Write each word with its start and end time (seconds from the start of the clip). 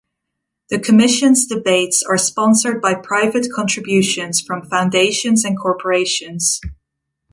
The 0.69 0.79
Commission's 0.79 1.45
debates 1.45 2.01
are 2.01 2.17
sponsored 2.17 2.81
by 2.81 2.95
private 2.95 3.49
contributions 3.53 4.41
from 4.41 4.65
foundations 4.67 5.45
and 5.45 5.55
corporations. 5.55 6.59